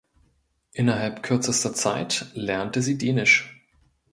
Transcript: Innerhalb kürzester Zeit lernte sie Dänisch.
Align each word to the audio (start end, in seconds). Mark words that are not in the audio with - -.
Innerhalb 0.71 1.21
kürzester 1.21 1.75
Zeit 1.75 2.25
lernte 2.33 2.81
sie 2.81 2.97
Dänisch. 2.97 3.61